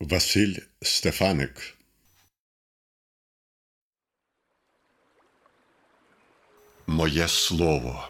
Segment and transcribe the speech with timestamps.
[0.00, 1.76] Василь Стефаник
[6.86, 8.08] Моє слово.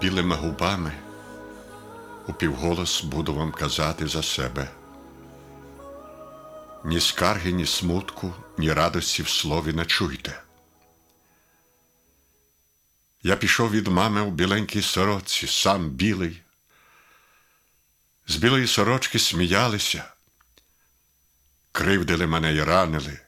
[0.00, 1.09] Білими губами
[2.30, 4.70] упівголос буду вам казати за себе.
[6.84, 10.42] Ні скарги, ні смутку, ні радості в слові не чуйте.
[13.22, 16.42] Я пішов від мами у біленькій сорочці, сам білий.
[18.26, 20.12] З білої сорочки сміялися,
[21.72, 23.20] кривдили мене і ранили.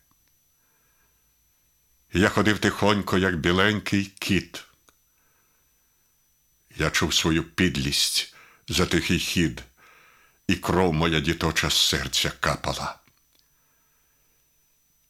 [2.13, 4.65] Я ходив тихонько, як біленький кіт.
[6.77, 8.32] Я чув свою підлість
[8.73, 9.63] за тихий хід,
[10.47, 12.99] і кров моя діточа з серця капала.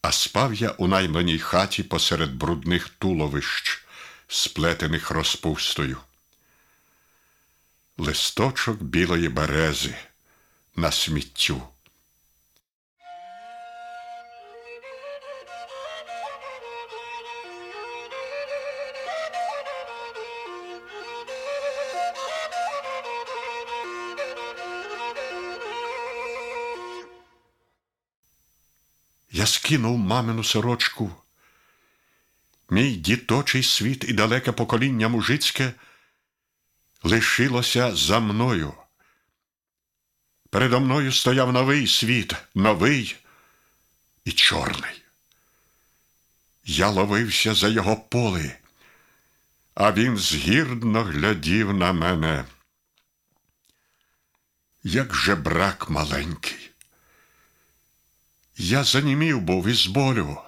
[0.03, 3.85] А спав я у найманій хаті посеред брудних туловищ,
[4.29, 5.99] сплетених розпустою.
[7.99, 9.97] Листочок білої берези
[10.77, 11.72] на сміттю.
[29.35, 31.11] Я скинув мамину сорочку.
[32.71, 35.73] Мій діточий світ і далеке покоління мужицьке
[37.03, 38.75] лишилося за мною.
[40.51, 43.17] Передо мною стояв новий світ, новий
[44.25, 45.03] і чорний.
[46.65, 48.57] Я ловився за його поли,
[49.75, 52.45] а він згірно глядів на мене.
[54.83, 56.62] Як же брак маленький.
[58.63, 60.39] Я занімів був із болю.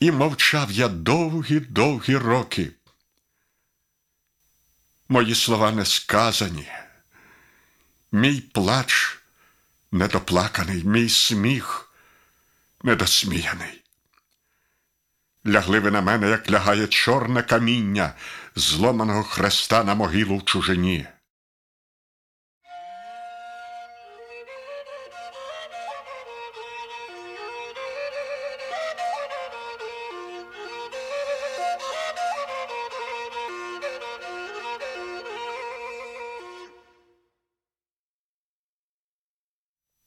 [0.00, 2.70] І мовчав я довгі-довгі роки.
[5.08, 6.68] Мої слова не сказані,
[8.12, 9.18] мій плач
[9.92, 11.92] недоплаканий, мій сміх
[12.82, 13.82] недосміяний.
[15.46, 18.14] Лягли ви на мене, як лягає чорне каміння
[18.56, 21.06] зломаного хреста на могилу в чужині.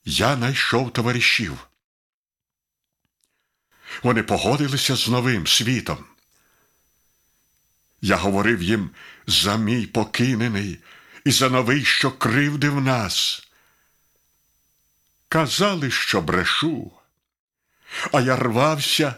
[0.06, 1.68] Я найшов товаришів.
[4.04, 6.06] Вони погодилися з новим світом.
[8.02, 8.90] Я говорив їм
[9.28, 10.80] за мій покинений
[11.26, 13.48] і за новий, що кривдив нас.
[15.28, 16.92] Казали, що брешу,
[18.12, 19.16] а я рвався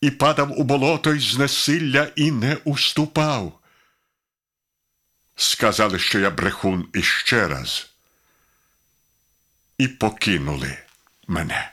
[0.00, 3.60] і падав у болото й знесилля і не уступав.
[5.36, 7.89] Сказали, що я брехун іще раз
[9.80, 10.78] і покинули
[11.26, 11.72] мене.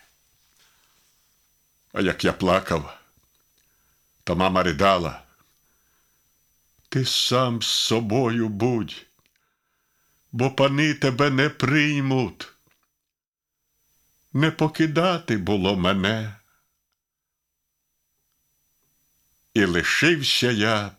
[1.93, 2.97] А як я плакав,
[4.23, 5.23] то мама ридала.
[6.89, 9.05] Ти сам з собою будь,
[10.31, 12.47] бо пани тебе не приймуть.
[14.33, 16.35] Не покидати було мене.
[19.53, 20.91] І лишився я,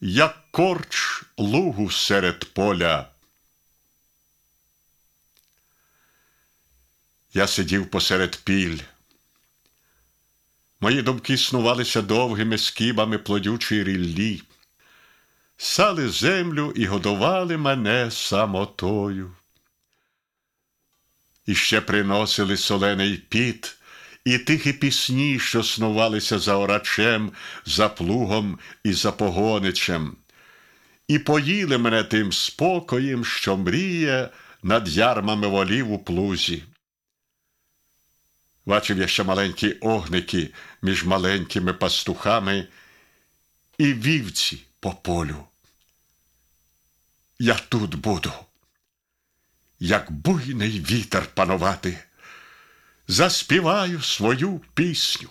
[0.00, 3.17] як корч лугу серед поля.
[7.34, 8.78] Я сидів посеред піль.
[10.80, 14.42] Мої думки снувалися довгими скибами плодючої ріллі,
[15.56, 19.32] сали землю і годували мене самотою.
[21.46, 23.76] І ще приносили солений піт
[24.24, 27.32] і тихі пісні, що снувалися за орачем,
[27.64, 30.16] за плугом і за погоничем,
[31.08, 34.28] і поїли мене тим спокоєм, що мріє
[34.62, 36.62] над ярмами волів у плузі.
[38.68, 40.50] Бачив я ще маленькі огники
[40.82, 42.68] між маленькими пастухами
[43.78, 45.44] і вівці по полю.
[47.38, 48.32] Я тут буду,
[49.80, 51.98] як буйний вітер панувати,
[53.06, 55.28] заспіваю свою пісню.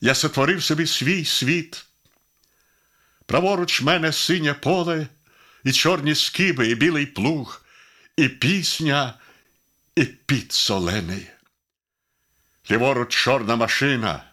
[0.00, 1.84] Я сотворив собі свій світ.
[3.26, 5.06] Праворуч мене синє поле,
[5.64, 7.64] і чорні скиби, і білий плуг,
[8.16, 9.14] і пісня,
[9.96, 11.30] і під солений.
[12.70, 14.24] Ліворуч чорна машина,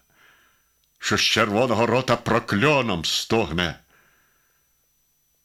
[1.00, 3.80] що з червоного рота прокльоном стогне,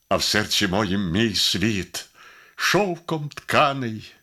[0.09, 2.07] а в серці моїм мій світ
[2.57, 4.15] шовком тканий,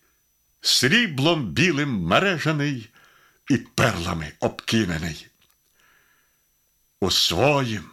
[0.62, 2.90] сріблом білим мережаний
[3.50, 5.28] і перлами обкинений.
[7.08, 7.84] У своїм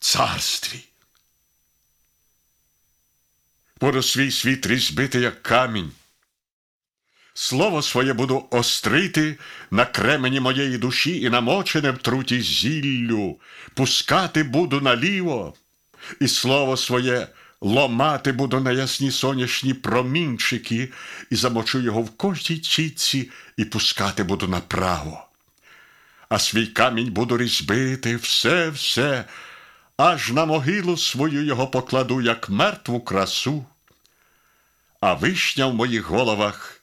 [0.00, 0.78] царстві.
[3.80, 5.92] Буду свій світ різьбити, як камінь.
[7.34, 9.38] Слово своє буду острити
[9.70, 13.40] на кремені моєї душі і намочене в труті зіллю,
[13.74, 15.54] пускати буду наліво,
[16.20, 17.28] і слово своє
[17.60, 20.92] ломати буду на ясні сонячні промінчики,
[21.30, 25.29] і замочу його в кожній чітці і пускати буду направо.
[26.30, 29.24] А свій камінь буду різьбити, все, все,
[29.96, 33.66] аж на могилу свою його покладу, як мертву красу,
[35.00, 36.82] а вишня в моїх головах.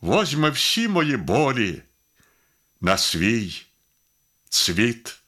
[0.00, 1.82] Возьме всі мої болі
[2.80, 3.62] на свій
[4.48, 5.21] цвіт.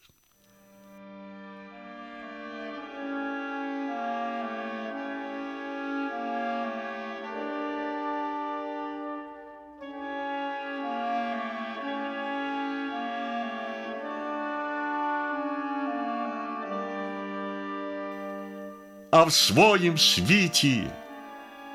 [19.14, 20.84] А в своїм світі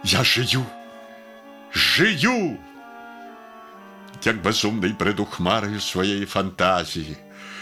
[0.03, 0.65] я жию,
[1.73, 2.57] жию
[4.23, 7.17] як безумний бреду хмарою своєї фантазії,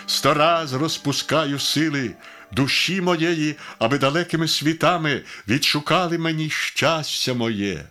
[0.06, 2.16] сто раз розпускаю сили
[2.52, 7.86] душі моєї, аби далекими світами відшукали мені щастя моє.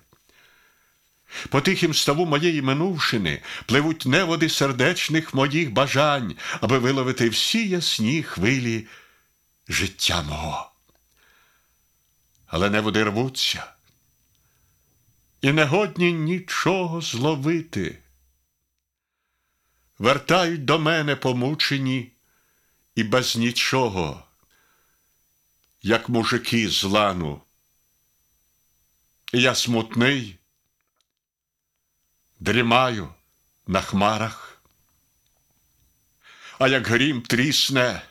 [1.48, 8.86] По тихім ставу моєї минувшини пливуть неводи сердечних моїх бажань, аби виловити всі ясні хвилі
[9.68, 10.75] життя мого.
[12.46, 13.76] Але неводи рвуться
[15.40, 17.98] і не годні нічого зловити.
[19.98, 22.12] Вертають до мене помучені
[22.94, 24.22] і без нічого,
[25.82, 27.42] як мужики з лану.
[29.32, 30.38] І я смутний,
[32.40, 33.14] дрімаю
[33.66, 34.62] на хмарах,
[36.58, 38.02] а як грім трісне,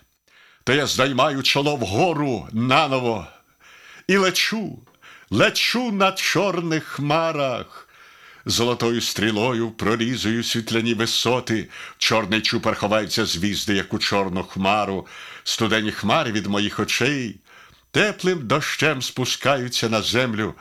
[0.63, 3.27] то я здаймаю чоло вгору наново
[4.07, 4.79] і лечу,
[5.29, 7.85] лечу на чорних хмарах
[8.45, 15.07] золотою стрілою прорізую світляні висоти, чорний чупер ховається звізди, як у чорну хмару,
[15.43, 17.39] студені хмари від моїх очей,
[17.91, 20.55] теплим дощем спускаються на землю,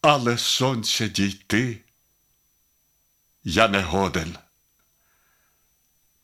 [0.00, 1.80] але сонця дійти
[3.44, 4.38] я не годен.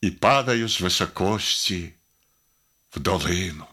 [0.01, 1.93] І падаю з високості
[2.91, 3.65] в долину.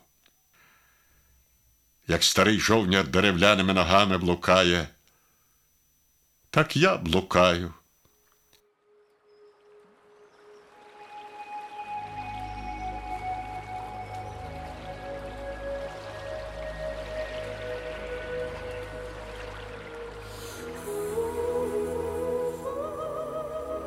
[2.13, 4.89] Як старий жовняр деревляними ногами блукає
[6.51, 7.73] так я блукаю.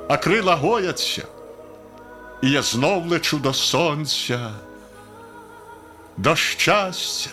[0.09, 1.27] А крила гояться,
[2.41, 4.51] і я знов лечу до сонця,
[6.17, 7.29] до щастя,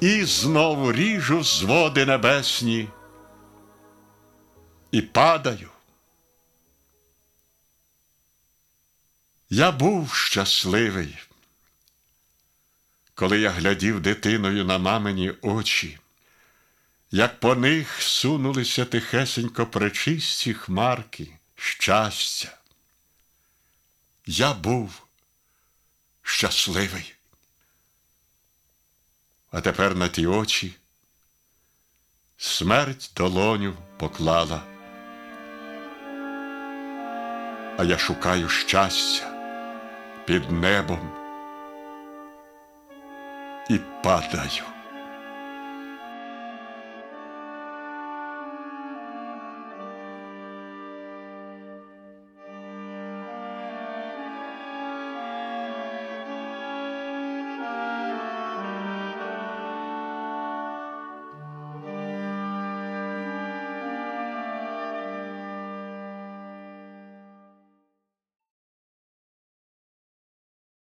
[0.00, 2.88] і знову ріжу зводи небесні
[4.90, 5.70] і падаю.
[9.50, 11.18] Я був щасливий,
[13.14, 15.98] коли я глядів дитиною на мамині очі,
[17.10, 22.58] як по них сунулися тихесенько пречисті хмарки щастя.
[24.26, 25.06] Я був
[26.22, 27.14] щасливий.
[29.50, 30.74] А тепер на ті очі
[32.36, 34.62] смерть долоню поклала
[37.80, 39.26] а я шукаю щастя
[40.24, 41.10] під небом
[43.70, 44.79] і падаю.